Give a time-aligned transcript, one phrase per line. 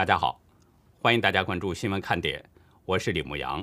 [0.00, 0.40] 大家好，
[1.02, 2.42] 欢迎大家关注新闻看点，
[2.86, 3.62] 我是李牧阳。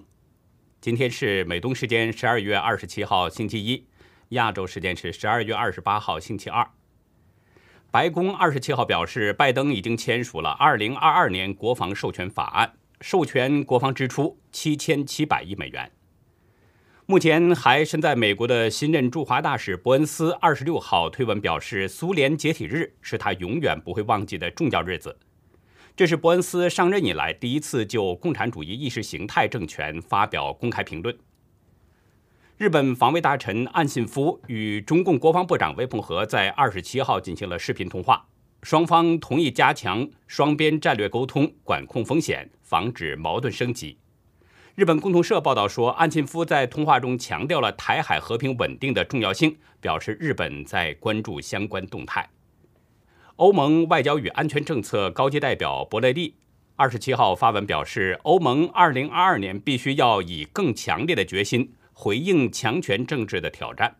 [0.79, 3.87] 今天是美东时间十二月二十七号星期一，
[4.29, 6.69] 亚洲时间是十二月二十八号星期二。
[7.89, 15.91] 白宫二十七号表示，拜登已经签署了二零二二年国防授权法案，授权国防支出七千七百亿美元。
[17.07, 25.17] 目前还身在美国的新任驻华大使伯恩斯二十六号推文表示，苏联解体日是他永远不会忘记的重要日子。
[25.97, 31.17] 这是伯恩斯上任以来第一次就共产主义意识形态政权发表公开评论。
[32.55, 38.27] 日本防卫大臣岸信夫与中共国防部长魏鹏和在二十七号进行了视频通话，
[38.61, 43.97] 双方同意加强双边战略沟通，管控风险，防止矛盾升级。
[44.75, 52.29] 日本共同社报道说，岸信夫在通话中强调了台海和平稳定的重要性，表示日本在关注相关动态。
[53.37, 56.33] 欧盟外交与安全政策高级代表博雷利
[56.75, 63.95] 二十七号发文表示，欧盟二零二二年必须要以更强烈的决心回应强权政治的挑战。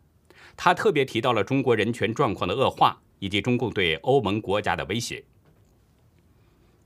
[0.55, 5.23] 他特别提到了中国人权状况的恶化以及中共对欧盟国家的威胁。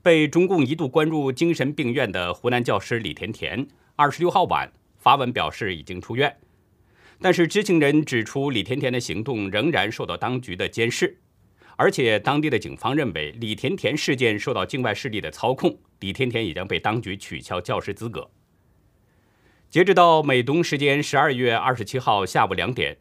[0.02, 6.36] 被中共一度关入精神病院的湖南教师李甜甜二十六号晚发文表示已经出院，
[7.18, 11.16] 但是知情人指出，李甜甜的行动仍然受到当局的监视。
[11.76, 18.30] 而且，当地的警方认为李甜甜事件受到境外势力的操控，李甜甜已经被当局取消教师资格。
[19.70, 22.96] 截止到美东时间十二月二十七号下午两点，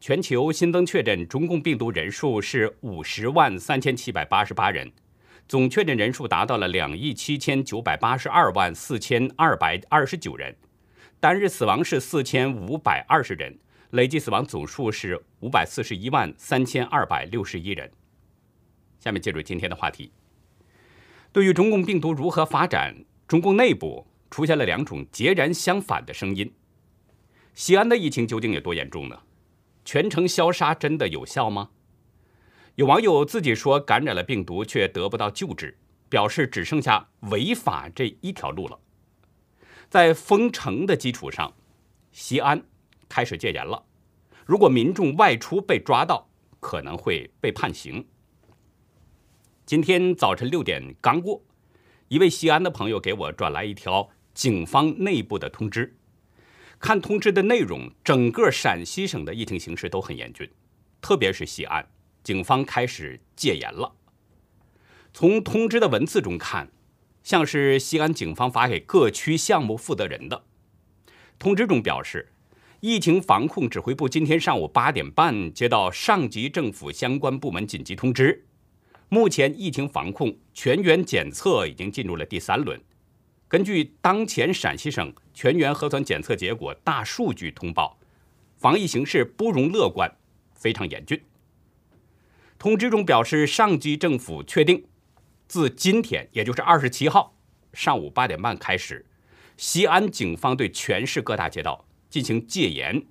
[0.00, 4.90] 全球新增确诊中共病毒人数是五十万三千七百八十八人，
[5.46, 10.54] 总确诊人数达到了两亿七千九百八十二万四千二百二十九人，
[11.20, 13.56] 单日死亡是四千五百二十人，
[13.90, 17.88] 累计死亡总数是五百四十一万三千二百六十一人。
[19.06, 20.10] 下面进入今天的话题。
[21.30, 26.52] 对于中共病毒如何发展，中共内部出现了两种截然相反的声音。
[27.54, 29.16] 西安的疫情究竟有多严重呢？
[29.84, 31.70] 全城消杀真的有效吗？
[32.74, 35.78] 有网友自己说感染了病毒却得不到救治，
[36.08, 38.76] 表示只剩下违法这一条路了。
[39.88, 41.54] 在封城的基础上，
[42.10, 42.60] 西安
[43.08, 43.80] 开始戒严了。
[44.44, 46.28] 如果民众外出被抓到，
[46.58, 48.04] 可能会被判刑。
[49.66, 51.42] 今天早晨六点刚过，
[52.06, 55.96] 一位西安的朋友给我转来一条警方内部的通知。
[56.78, 60.48] 看通知的内容，整个陕西省的疫情形势都很严峻，
[61.00, 61.84] 特别是西安，
[62.22, 63.96] 警方开始戒严了。
[65.12, 66.70] 从通知的文字中看，
[67.24, 70.44] 像是西安警方发给各区项目负责人的。
[71.40, 72.32] 通知中表示，
[72.78, 78.44] 疫情防控指挥部今天上午八点半接到上级政府相关部门紧急通知。
[79.08, 82.80] 目前疫情防控全员检测已经进入了第三轮。
[83.48, 87.96] 根据当前陕西省全员核酸检测结果大数据通报，
[88.56, 90.12] 防疫形势不容乐观，
[90.54, 91.20] 非常严峻。
[92.58, 94.84] 通知中表示，上级政府确定，
[95.46, 97.36] 自今天，也就是二十七号
[97.72, 99.06] 上午八点半开始，
[99.56, 103.06] 西安警方对全市各大街道进行戒严，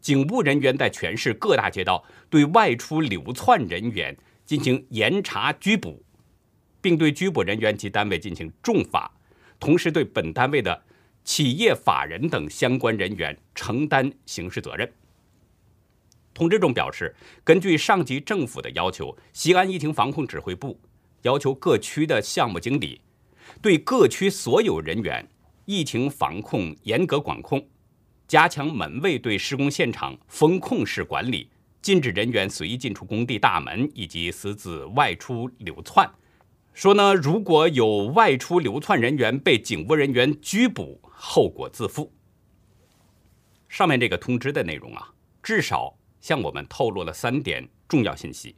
[0.00, 4.16] 警务人员在全市各大街道对外出流窜人员。
[4.48, 6.02] 进行严查拘捕，
[6.80, 9.12] 并对拘捕人员及单位进行重罚，
[9.60, 10.82] 同时对本单位的
[11.22, 14.90] 企业法人等相关人员承担刑事责任。
[16.32, 17.14] 通知中表示，
[17.44, 20.80] 根据上级政府的要求，西安疫情防控指挥部
[21.20, 23.02] 要求各区的项目经理
[23.60, 25.28] 对各区所有人员
[25.66, 27.62] 疫情防控严格管控，
[28.26, 31.50] 加强门卫对施工现场风控式管理。
[31.80, 36.10] 禁止人员随意进出工地大门，以及私自外出流窜。
[36.74, 42.12] 说呢，如果有外出流窜人员被警务人员拘捕，后果自负。
[43.68, 45.12] 上面这个通知的内容啊，
[45.42, 48.56] 至少向我们透露了三点重要信息：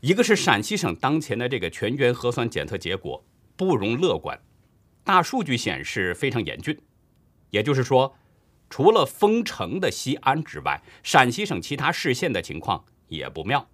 [0.00, 3.24] 一个是陕西省当前的这个全员核酸检测结果
[3.56, 4.40] 不容乐观，
[5.04, 6.78] 大数据显示非常严峻，
[7.50, 8.16] 也就是说。
[8.70, 13.68] 除了封城的西安之外，陕西省其他市县的情况也不妙。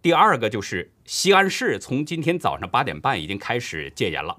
[0.00, 4.38] 第二个就是西安市从今天早上八点半已经开始戒严了，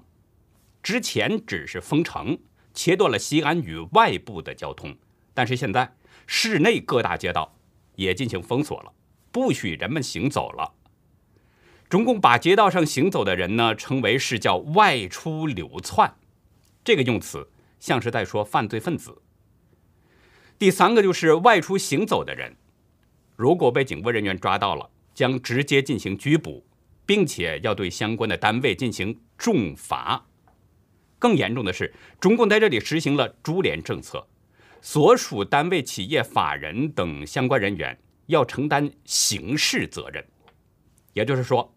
[0.82, 2.38] 之前只是封城，
[2.72, 4.96] 切断了西安与外部的交通，
[5.34, 5.96] 但是现在
[6.26, 7.56] 市内各大街道
[7.96, 8.92] 也进行封锁了，
[9.32, 10.72] 不许人们行走了。
[11.88, 16.16] 中共把街道上行走的人呢称为是叫外出流窜，
[16.84, 19.22] 这个用词像是在说犯罪分子。
[20.58, 22.56] 第三个就是外出行走的人，
[23.36, 26.64] 如果被警务人员抓到了，将直接进行拘捕，
[27.04, 30.26] 并且要对相关的单位进行重罚。
[31.18, 34.26] 更严重的是，中共在这里实行了株连政策，
[34.80, 40.24] 所属单位、企业、法人等相关人员要承担刑事责任，
[41.12, 41.74] 也就是说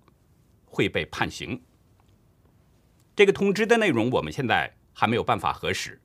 [0.65, 1.61] 会被判刑。
[3.13, 5.99] 这个通知的内容我们现在还没有办法核实。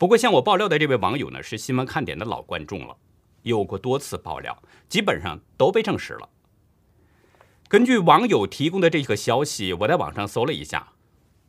[0.00, 2.96] 不过，向我爆料的这位网友呢，是新闻看点的老观众了，
[3.42, 6.26] 有过多次爆料，基本上都被证实了。
[7.68, 10.94] 根据网友提供的这个消息，我在网上搜了一下，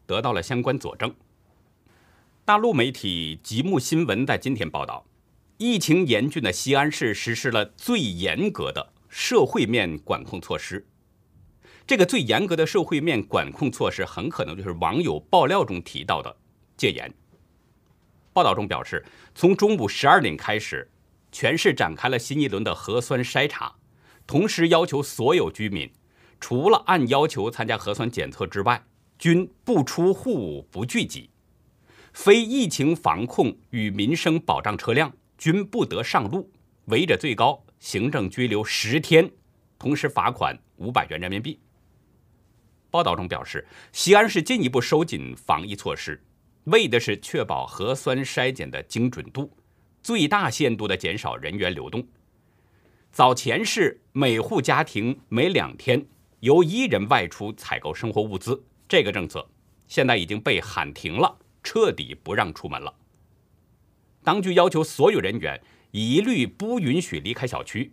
[0.06, 1.16] 得到了相关佐证。
[2.44, 5.06] 大陆媒体极目新闻在今天报道，
[5.58, 10.86] 疫情严峻的西安市实施了最严格的社会面管控措施。
[11.88, 16.36] 这个最严格的社会面管控措施，很可能就是网友爆料中提到的
[16.76, 17.14] 戒严。
[18.34, 19.04] 报道中表示，
[19.36, 20.90] 从中午十二点开始，
[21.32, 23.76] 全市展开了新一轮的核酸筛查，
[24.26, 25.92] 同时要求所有居民，
[26.40, 28.86] 除了按要求参加核酸检测之外，
[29.20, 31.30] 均不出户、不聚集；
[32.14, 36.50] 非疫情防控与民生保障车辆均不得上路，
[36.86, 39.30] 违者最高行政拘留十天，
[39.78, 41.60] 同时罚款五百元人民币。
[42.90, 46.22] 报道中表示，西安市进一步收紧防疫措施。
[46.66, 49.52] 为的是确保核酸筛检的精准度，
[50.04, 52.08] 最大限度地减少人员流动。
[53.12, 56.06] 早前是每户家庭每两天
[56.42, 59.50] 由一人外出采购生活物资，这个政策
[59.88, 62.94] 现在已经被喊停了，彻底不让出门了。
[64.24, 65.60] 当局要求所有人员
[65.90, 67.92] 一律不允许离开小区，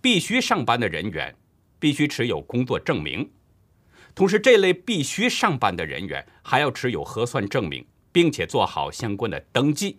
[0.00, 1.36] 必须上班的人员
[1.78, 3.30] 必须持有工作证明。
[4.12, 9.98] 同时，这类必须上班的人员还要持有核酸证明，并且做好相关的登记。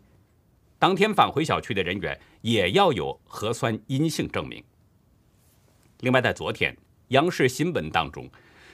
[0.80, 4.63] 当天返回小区的人员也要有核酸阴性证明。
[6.00, 6.75] 另外，在昨天
[7.10, 8.30] 央视新闻当中，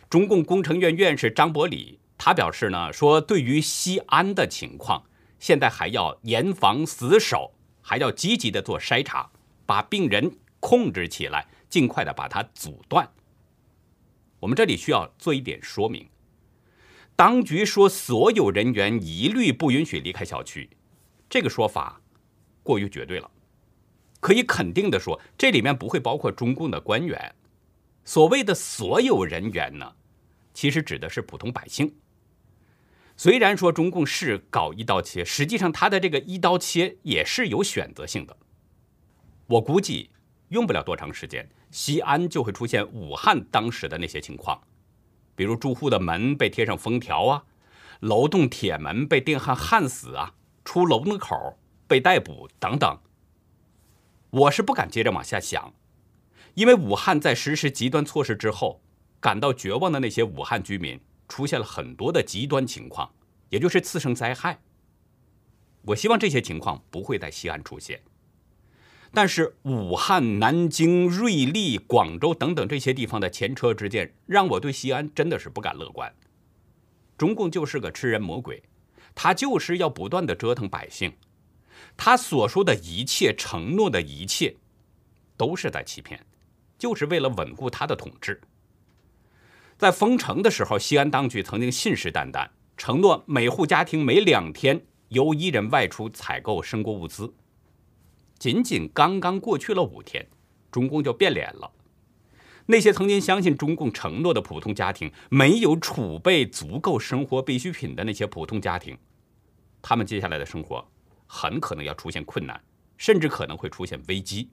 [0.09, 5.03] 中共工程院院士张伯礼他表示呢，说对于西安的情况，
[5.37, 9.29] 现在还要严防死守，还要积极的做筛查，
[9.65, 13.07] 把病人控制起来，尽快的把它阻断。
[14.39, 16.07] 我们这里需要做一点说明：
[17.17, 20.69] 当局说所有人员一律不允许离开小区，
[21.27, 21.99] 这个说法
[22.61, 23.29] 过于绝对了。
[24.19, 27.33] 可以肯定的说，这里面不会包括中共的官员。
[28.05, 29.95] 所谓的所有人员呢，
[30.53, 31.91] 其实指的是普通百姓。
[33.15, 38.37] 虽然说中共是搞一刀切，实际上他的这个一刀切也是有选择性的。
[39.47, 40.11] 我估计
[40.49, 41.49] 用不了多长时间。
[41.71, 44.61] 西安就会出现武汉当时的那些情况，
[45.37, 47.43] 比如住户的门被贴上封条啊，
[47.99, 50.33] 楼栋铁门被电焊焊死啊，
[50.65, 52.97] 出楼门口被逮捕等等。
[54.31, 55.75] 我是不敢接着往下想，
[56.55, 58.81] 因为武汉在实施极端措施之后，
[59.19, 63.13] 感到绝望的那些武汉居民出现了很多的极端情况，
[63.49, 64.59] 也就是次生灾害。
[65.83, 68.01] 我希望这些情况不会在西安出现。
[69.11, 76.13] 但是武汉、南京、瑞丽、广州等等这些地方的前车之鉴，让我对西安真的是不敢乐观。
[77.17, 78.61] 中共就是个吃人魔鬼，
[79.15, 81.13] 他就是要不断的折腾百姓，
[81.95, 84.55] 他所说的一切、承诺的一切，
[85.35, 86.23] 都是在欺骗，
[86.77, 88.39] 就是为了稳固他的统治。
[89.77, 97.33] 在封城的时候，西安当局曾经信誓旦旦承诺每户家庭每两天由一人外出采购生活物资。
[98.37, 100.27] 仅仅刚刚过去了五天，
[100.71, 101.71] 中共就变脸了。
[102.67, 108.97] 那些曾经相信中共承诺的普通家庭，没有储备足够生活必需品的那些普通家庭，
[109.81, 110.85] 他们接下来的生活
[111.25, 112.61] 很可能要出现困难，
[112.97, 114.49] 甚至可能会出现危机。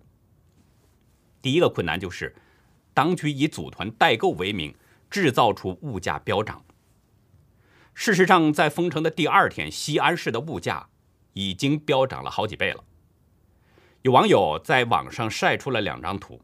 [1.43, 2.35] 第一个困难就是，
[2.95, 4.75] 当局以组团代购为名，
[5.11, 6.65] 制造出物价飙涨。
[7.93, 10.89] 事实上，在封城的第二天，西安市的物价
[11.33, 12.85] 已经飙涨了好几倍了。
[14.05, 16.39] 有网友在网上晒出了两张图，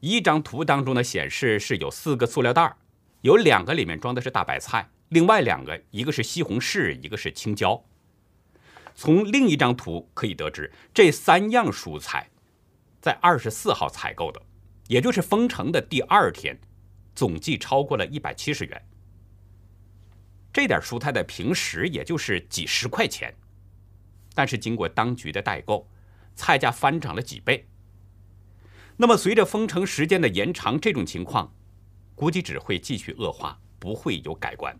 [0.00, 2.74] 一张图当中呢显示是有四个塑料袋
[3.20, 7.84] 有两个里面装的是大白菜，另外两个一个是西红柿，一个是青椒。
[8.94, 12.30] 从另一张图可以得知，这三样蔬菜
[12.98, 14.40] 在二十四号采购的，
[14.88, 16.58] 也就是封城的第二天，
[17.14, 18.82] 总计超过了一百七十元。
[20.50, 23.34] 这点蔬菜在平时也就是几十块钱，
[24.34, 25.86] 但是经过当局的代购。
[26.34, 27.68] 菜价翻涨了几倍。
[28.96, 31.52] 那么，随着封城时间的延长，这种情况
[32.14, 34.78] 估计只会继续恶化，不会有改观。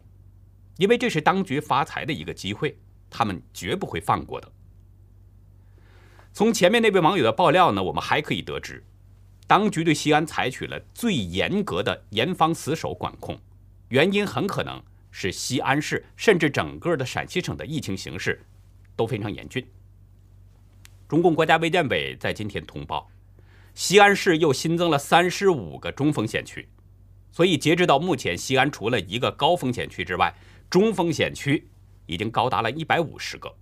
[0.77, 2.79] 因为这是当局发财的一个机会，
[3.11, 4.53] 他们绝不会放过的。
[6.33, 8.85] 从前面那位网友的爆料呢，我们还可以得知，
[9.47, 13.39] 当局对西安采取了最严格的严防死守管控，
[13.89, 18.45] 原因很可能是西安市甚至整个的陕西省的疫情形势
[18.97, 19.65] 都非常严峻。
[21.07, 23.11] 中共国家卫健委在今天通报，
[23.75, 26.67] 西安市又新增了三十五个中风险区，
[27.31, 30.35] 所以截止到目前，西安除了一个高风险区之外，
[30.71, 31.69] 中风险区
[32.07, 33.55] 已经高达了一百五十个，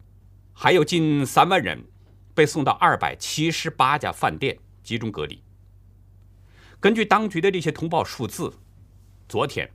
[0.53, 1.85] 还有近三万人
[2.33, 5.43] 被送到二百七十八家饭店集中隔离。
[6.79, 8.53] 根据当局的这些通报数字，
[9.29, 9.69] 昨天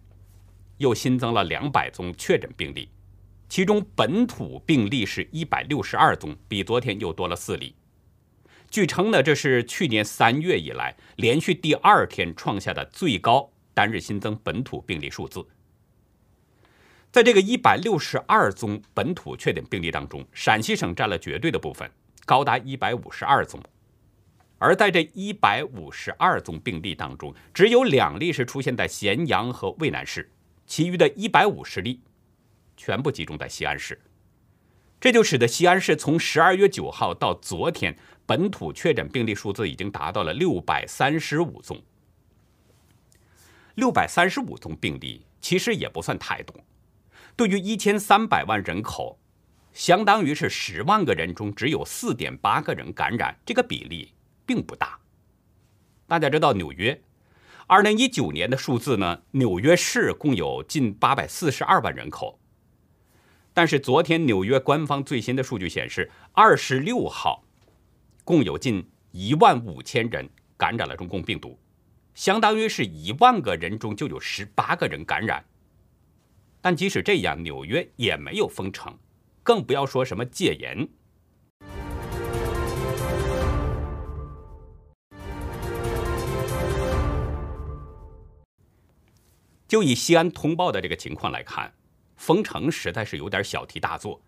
[0.78, 2.90] 又新增了两百宗确诊病例，
[3.50, 7.76] 其中本土病例是一百六十二宗，比昨天又多了四例。
[8.70, 15.46] 据称呢，这是去年三月以来连续第二天创下的最高单日新增本土病例数字。
[17.10, 21.90] 在这个一百六十二宗本土确诊病例当中，陕西省占了绝对的部分，
[22.26, 23.60] 高达一百五十二宗。
[24.60, 30.30] 而在这一百五十二宗病例当中，只有两例是出现在咸阳和渭南市，
[30.66, 32.02] 其余的一百五十例
[32.78, 34.00] 全部集中在西安市。
[35.02, 41.82] 这就使得西安市从十二月九号到昨天，本土确诊病例数字已经达到了六百三十五宗。
[43.76, 46.56] 六百三十五宗病例其实也不算太多，
[47.36, 49.20] 对于一千三百万人口，
[49.74, 54.14] 相当于是十万个人中只有四点八个人感染，这个比例。
[54.48, 54.98] 并不大。
[56.08, 57.00] 大家知道，纽约
[57.68, 59.22] 二零一九年的数字呢？
[59.32, 62.40] 纽约市共有近八百四十二万人口。
[63.58, 67.44] 但是昨天纽约官方最新的数据显示，二十六号
[68.24, 71.58] 共有近一万五千人感染了中共病毒，
[72.14, 75.44] 相当于是一万个人中就有十八个人感染。
[76.62, 78.96] 但即使这样，纽约也没有封城，
[79.42, 80.88] 更不要说什么戒严。
[89.68, 91.74] 就以西安通报的这个情况来看，
[92.18, 94.22] 封城实在是有点小题大做，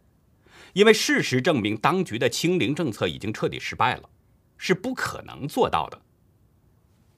[0.73, 4.09] 因为事实证明，当局的清零政策已经彻底失败了，
[4.57, 6.01] 是不可能做到的。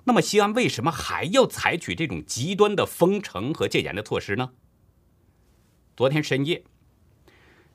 [0.06, 4.52] 那么，西安为什么还要采取这种极端的封城和戒严的措施呢？
[5.96, 6.64] 昨天深夜，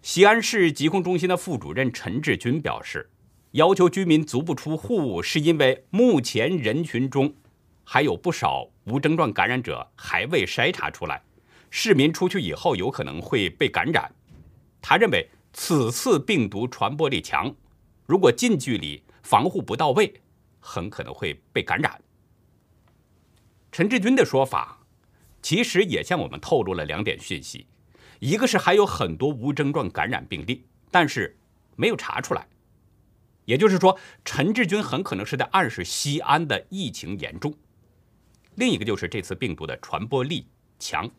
[0.03, 3.11] 西安市疾控中心的副主任陈志军表示，
[3.53, 7.35] 要求居民足不出户，是因为目前人群中。
[7.88, 11.23] 还有不少无症状感染者还未筛查出来，
[11.70, 14.11] 市民出去以后有可能会被感染。
[14.80, 17.54] 他认为此次病毒传播力强，
[18.06, 20.20] 如果近距离防护不到位，
[20.61, 22.00] 很可能会被感染。
[23.73, 24.78] 陈志军的说法
[25.42, 27.66] 其实也向我们透露了两点讯息：
[28.20, 31.37] 一个是还有很多无症状感染病例，但是
[31.75, 32.46] 没有查出来，
[33.44, 37.52] 也就是说，陈志军很可能是在暗示西安的疫情严重。
[38.54, 40.46] 另一个就是这次病毒的传播力
[40.78, 41.11] 强。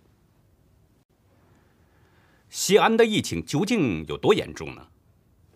[2.50, 4.88] 西安的疫情究竟有多严重呢？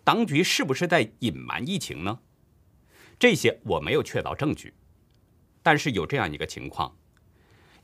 [0.04, 2.18] 当局是不是在隐瞒疫情呢？
[3.18, 4.74] 这些我没有确凿证据，
[5.62, 6.96] 但是有这样一个情况：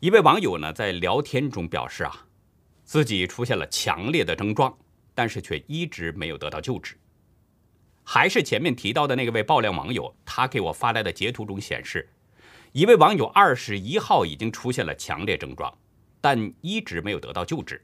[0.01, 2.27] 一位网友呢在聊天中表示啊，
[2.85, 4.77] 自己出现了强烈的症状，
[5.15, 6.97] 但是却一直没有得到救治。
[8.05, 12.09] 还是前面提到的那位爆料网友，他给我发来的截图中显示。
[12.73, 15.73] 一位网友二十一号已经出现了强烈症状，
[16.21, 17.83] 但一直没有得到救治。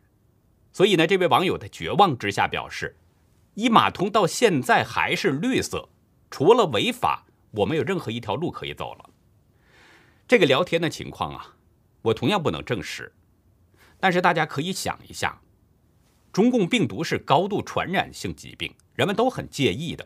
[0.74, 2.96] 所以呢，这位网友在绝望之下表示
[3.54, 5.88] ：“一码通到现在还是绿色，
[6.32, 9.10] 除了违法，我没有任何一条路可以走了。”
[10.26, 11.54] 这个聊天的情况啊，
[12.02, 13.12] 我同样不能证实。
[14.00, 15.40] 但是大家可以想一下，
[16.32, 20.04] 中共病毒是高度传染性疾病，人们都很介意的。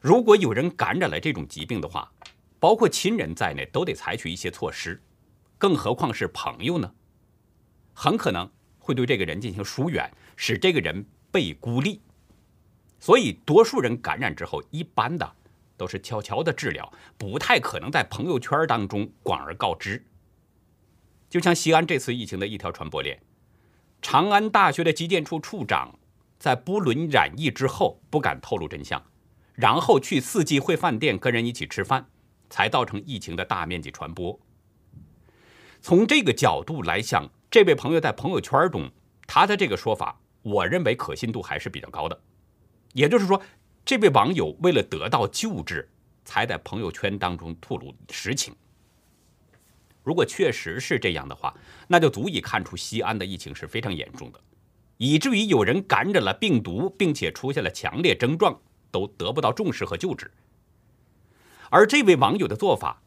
[0.00, 2.12] 如果有人感染了这种疾病的话，
[2.58, 5.00] 包括亲人在内都得采取一些措施，
[5.56, 6.92] 更何况是朋友呢？
[7.92, 8.50] 很可能
[8.84, 12.02] 会对这个人进行疏远，使这个人被孤立。
[13.00, 15.32] 所以，多数人感染之后，一般的
[15.78, 20.04] 都是悄悄的治疗，不太可能在朋友圈当中广而告之。
[21.30, 23.18] 就像西安这次疫情的一条传播链，
[24.02, 25.98] 长安大学的疾检处处长
[26.38, 29.02] 在不伦染疫之后不敢透露真相，
[29.54, 32.06] 然后去四季汇饭店跟人一起吃饭。
[32.50, 34.38] 才造成疫情的大面积传播。
[35.80, 38.90] 从这个角度来想，这位朋友在朋友圈中
[39.28, 42.20] 他的这个说法，我认为可信度还是比较高的。
[42.94, 43.40] 也就是说，
[43.84, 45.88] 这位网友为了得到救治，
[46.24, 48.52] 才在朋友圈当中吐露实情。
[50.02, 51.54] 如果确实是这样的话，
[51.86, 54.40] 那就足以看出西安的疫情是非常严重的，
[54.96, 60.28] 以至于有人感染了病毒，并且出现了强烈症状，都得不到重视和救治。
[61.70, 63.00] 而这位网友的做法，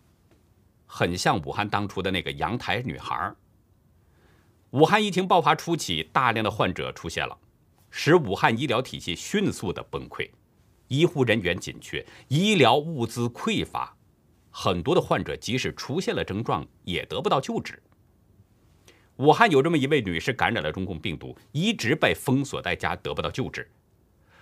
[0.86, 3.36] 很像武汉当初的那个阳台女孩。
[4.72, 7.38] 武汉疫情爆发初期，大量的患者出现了，
[7.90, 10.30] 使武汉医疗体系迅速的崩溃，
[10.90, 13.96] 医护人员紧缺，医疗物资匮乏，
[14.52, 17.82] 很多的患者即使出现了症状，也得不到救治。
[19.16, 23.72] 武汉有这么一位女士感染了中共病毒，一直被封锁在家，得不到救治。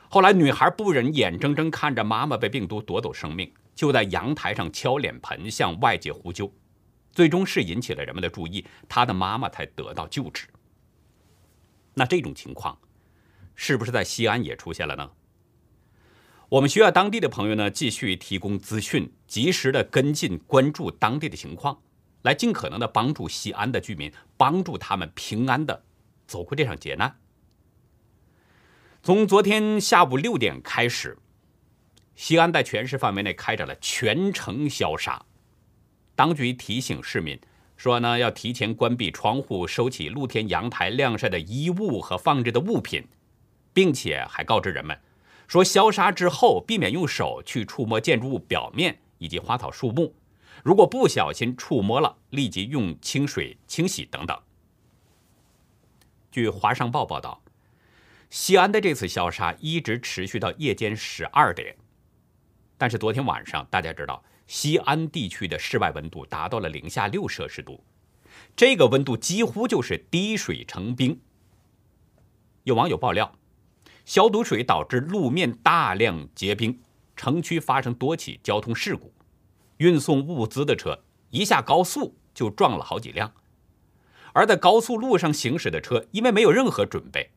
[0.09, 6.51] 后来，女孩不忍眼睁睁看着妈妈被病毒夺走生命，就在阳台上敲脸盆向外界呼救，
[7.15, 10.47] 最终是引起了人们的注意，他的妈妈才得到救治。
[11.93, 12.77] 那这种情况，
[13.55, 15.09] 是不是在西安也出现了呢？
[16.49, 21.81] 我们需要当地的朋友呢继续提供资讯，及时的跟进关注当地的情况。
[22.21, 25.83] 来尽可能的帮助西安的居民，帮助他们平安的
[26.25, 27.19] 走过这场劫难。
[29.03, 31.19] 从昨天下午六点开始，
[32.15, 35.23] 西安在全市范围内开展了全城消杀。
[36.15, 37.39] 当局提醒市民
[37.75, 43.05] 说呢，要提前关闭窗户，收起露天阳台晾晒的衣物和放置的物品，
[43.73, 44.97] 并且还告知人们
[45.47, 50.15] 说，消杀之后避免用手去触摸建筑物表面以及花草树木。
[50.63, 54.39] 如果不小心触摸了，立即用清水清洗等等。
[56.31, 57.43] 据《华商报》报道，
[58.29, 61.75] 西安的这次消杀一直持续到夜间十二点。
[62.77, 67.83] 但是昨天晚上，大家知道，西安地区的室外温度达到了零下六摄氏度，
[68.55, 71.19] 这个温度几乎就是滴水成冰。
[72.63, 73.35] 有网友爆料，
[74.05, 76.79] 消毒水导致路面大量结冰，
[77.15, 79.13] 城区发生多起交通事故。
[79.77, 83.33] 运送物资的车一下高速就撞了好几辆，
[84.31, 87.31] 而在高速路上行驶的车因为没有任何准备，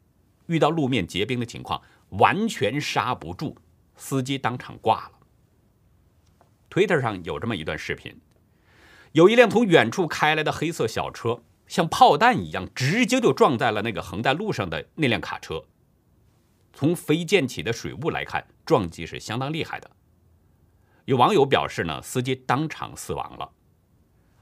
[0.46, 3.56] 遇到路面结冰的情况，完全刹不住，
[3.96, 5.17] 司机当场挂了。
[6.70, 8.20] Twitter 上有这么一段视频，
[9.12, 15.64] 有一辆从远处开来的黑色小车，像炮弹一样，直接就撞在了那个横在路上的那辆卡车。
[16.72, 19.90] 从飞溅起的水雾来看，撞击是相当厉害的。
[21.06, 23.50] 有网友表示呢，司机当场死亡了。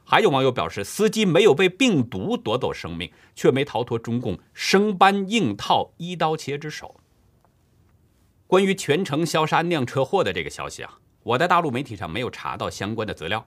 [0.05, 7.01] 还有网友表示，司机没有被病毒夺走生命，却没逃脱中共生搬硬套、一刀切之手。
[8.47, 13.45] 关于全城消杀酿车祸的这个消息啊，我在大陆媒体上没有查到相关的资料，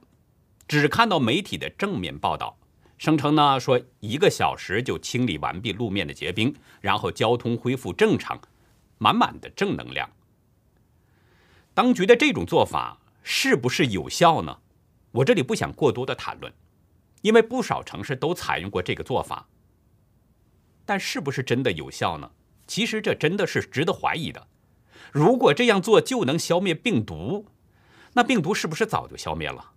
[0.67, 2.57] 只看到媒体的正面报道，
[2.97, 8.37] 声称呢说一个小时就清理完毕路面的结冰，然后交通恢复正常，
[8.97, 10.09] 满满的正能量。
[11.73, 12.97] 当局的这种做法。
[13.21, 14.59] 是不是有效呢？
[15.11, 16.51] 我这里不想过多的谈论，
[17.21, 19.47] 因为不少城市都采用过这个做法。
[20.83, 22.31] 但是不是真的有效呢？
[22.65, 24.47] 其实这真的是值得怀疑的。
[25.11, 27.45] 如果这样做就能消灭病毒，
[28.13, 29.71] 那病毒是不是早就消灭了？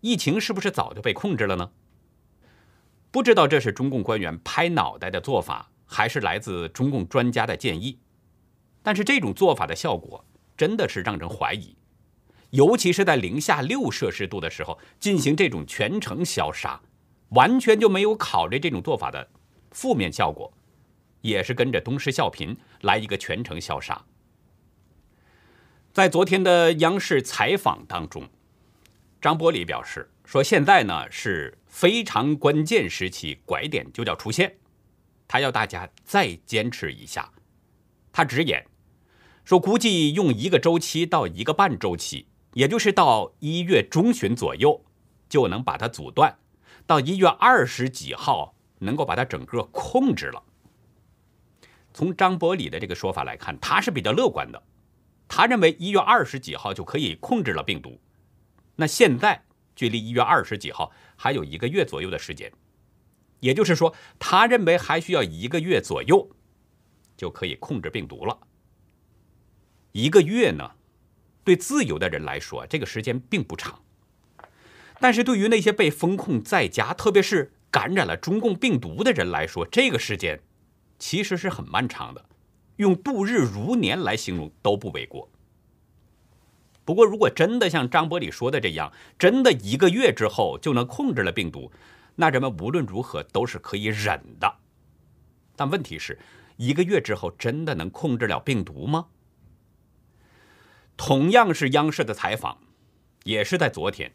[0.00, 1.70] 疫情是不是早就被控制了呢？
[3.10, 7.98] 不知道这是中共官员拍脑袋的做法，还是来自中共专家的建议。
[8.82, 10.24] 但是这种做法的效果
[10.56, 11.76] 真的是让人怀疑。
[12.50, 16.80] 尤其是在零下六摄氏度的时候进行这种全程消杀，
[17.30, 19.28] 完全就没有考虑这种做法的
[19.70, 20.52] 负面效果，
[21.20, 24.04] 也是跟着东施效颦来一个全程消杀。
[25.92, 28.28] 在昨天的央视采访当中，
[29.20, 34.56] 张伯礼表示说：“现在呢是非常关键时期，拐点就叫出现，
[35.26, 37.32] 他要大家再坚持一下。”
[38.12, 38.64] 他直言
[39.44, 44.84] 说：“估计用一个周期到一个半周期。”也就是到一月中旬左右，
[45.28, 46.34] 就能把它阻断；
[46.84, 50.42] 到一月二十几号，能够把它整个控制了。
[51.94, 54.60] 从张伯礼的这个说法来看，他是比较乐观的。
[55.32, 58.00] 他认为一月二十几号就可以控制了病毒。
[58.74, 59.44] 那现在
[59.76, 62.52] 距离一月二十几号还有一个月左右的时间，
[63.38, 66.28] 也就是说，他认为还需要一个月左右
[67.16, 68.36] 就可以控制病毒了。
[69.92, 70.72] 一个月呢？
[71.44, 73.80] 对自由的人来说，这个时间并不长；
[74.98, 80.40] 但是对于那些被封控在家，特别是感染了中共病毒的人来说，这个时间
[80.98, 82.26] 其实是很漫长的，
[82.80, 85.28] 用度日如年来形容都不为过。
[86.82, 91.70] 不过，如果真的像张伯礼说的这样，真的一个月之后就能控制了病毒，
[92.16, 94.50] 那人们无论如何都是可以忍的。
[95.54, 96.18] 但问题是，
[96.56, 99.08] 一个月之后真的能控制了病毒吗？
[100.96, 102.56] 同样是央视的采访，
[103.24, 104.10] 也是在昨天，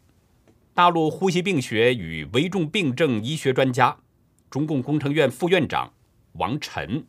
[0.74, 4.00] 大陆呼吸病学与危重病症医学专家、
[4.50, 5.94] 中共工程院副院长
[6.34, 7.06] 王晨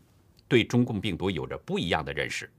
[0.49, 2.51] 对中共病毒有着不一样的认识。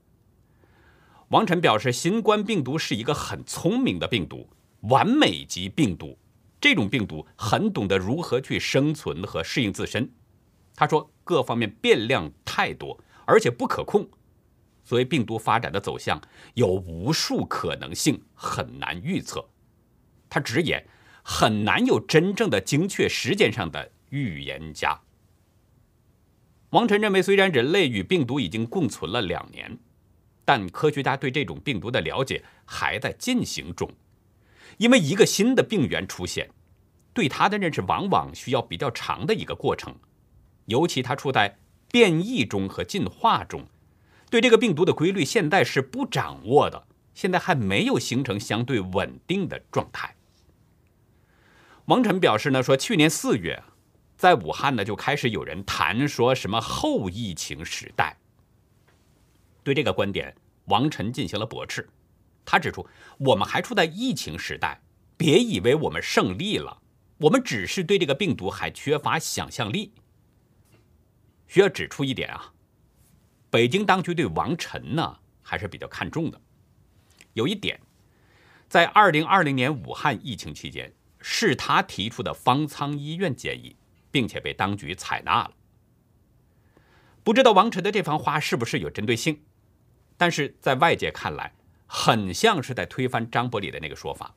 [1.28, 4.48] 王晨表示，新冠病毒是一个很聪明的病毒，
[4.80, 6.18] 完美级病毒，
[6.60, 10.10] 这种病毒很懂得如何去生存和适应自身。
[10.74, 14.08] 他说，各方面变量太多，而且不可控，
[14.84, 16.18] 所以病毒发展的走向
[16.54, 19.46] 有无数可能性，很难预测。
[20.30, 20.86] 他直言，
[21.22, 24.98] 很难有真正的精确时间上的预言家。
[26.70, 29.78] 王晨认为，虽然人类与病毒已经共存了两年，
[30.44, 33.90] 但科学家对这种病毒的了解还在进行中，
[34.76, 36.50] 因为一个新的病源出现，
[37.14, 39.94] 对它的认识往往需要比较长的一个过程。
[40.66, 41.58] 尤其它处在
[41.90, 43.66] 变异中和进化中，
[44.28, 50.14] 对这个病毒的规律现在是不掌握的，现在还没有形成相对稳定的状态。
[51.86, 53.62] 王晨表示呢，说去年四月，
[54.18, 58.18] 在武汉呢就开始有人谈说什么后疫情时代。
[59.62, 61.88] 对这个观点，王晨进行了驳斥。
[62.44, 62.84] 他指出，
[63.18, 64.80] 我们还处在疫情时代，
[65.16, 66.82] 别以为我们胜利了，
[67.18, 69.92] 我们只是对这个病毒还缺乏想象力。
[71.46, 72.52] 需要指出一点啊，
[73.50, 76.40] 北京当局对王晨呢还是比较看重的。
[77.34, 77.80] 有一点，
[78.68, 83.76] 在二零二零年武汉疫情期间，是他提出的方舱医院建议，
[84.10, 85.52] 并且被当局采纳了。
[87.24, 89.42] 不知道王晨的这番话是不是有针对性，
[90.16, 91.54] 但是在外界看来，
[91.86, 94.34] 很像是在推翻张伯礼的那个说法。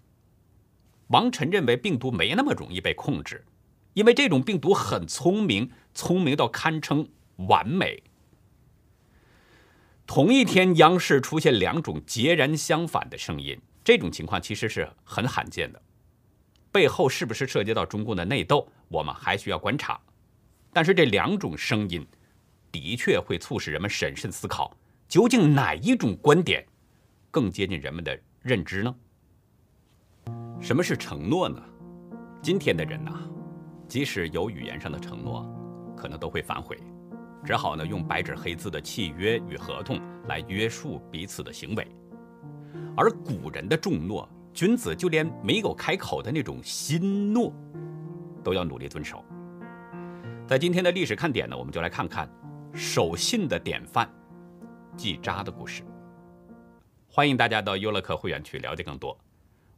[1.08, 3.46] 王晨认为病毒没那么容易被控制。
[3.94, 8.04] 因为这种病毒很聪明，聪明到堪称完美。
[10.08, 15.82] 同一天，央视出现两种截然相反的声音，这种情况其实是很罕见的。
[16.72, 20.00] 背后是不是涉及到中共的内斗，我们还需要观察。
[20.74, 22.06] 但是这两种声音
[22.72, 24.76] 的确会促使人们审慎思考，
[25.08, 26.66] 究竟哪一种观点
[27.30, 28.96] 更接近人们的认知呢？
[30.62, 31.62] 什么是承诺呢？
[32.42, 33.12] 今天的人呐。
[33.88, 35.46] 即使有语言上的承诺，
[35.98, 36.78] 可能都会反悔，
[37.44, 41.86] 只好呢用白纸黑字的契约与合同来约束彼此的行为。
[42.96, 47.54] 而古人的重诺，君子就连没有开口的那种心诺，
[48.44, 49.24] 都要努力遵守。
[50.48, 52.30] 在今天的历史看点呢，我们就来看看
[52.74, 54.12] 守信的典范
[54.96, 55.84] 季札的故事。
[57.08, 59.18] 欢迎大家到优乐客会员区了解更多。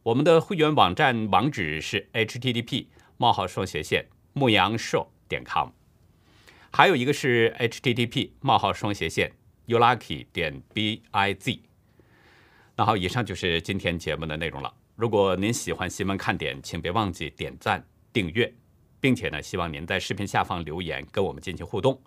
[0.01, 2.87] 我们的会员网站网址是 http。
[3.15, 5.69] 冒号双斜线牧羊兽点 com，
[6.71, 9.31] 还有一个是 http 冒号双斜线
[9.67, 11.59] ulucky 点 biz。
[12.75, 14.73] 那好，以上就是今天节目的内容了。
[14.95, 18.51] 如果您喜欢新闻看点，请别忘记点赞、订阅，
[18.99, 22.01] 并且呢，希望您在视频下方留言跟我们进行互动。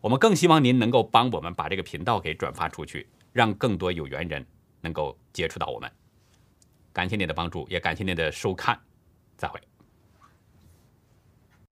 [0.00, 4.44] 我们更希望您能够帮我们把这个频道给转发出去，让更多有缘人
[4.80, 5.88] 能够接触到我们。
[6.92, 8.76] 感谢您的帮助，也感谢您的收看，
[9.36, 9.69] 再会。